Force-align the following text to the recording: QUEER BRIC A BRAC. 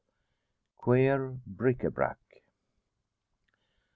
QUEER 0.79 1.37
BRIC 1.45 1.83
A 1.83 1.91
BRAC. 1.91 2.17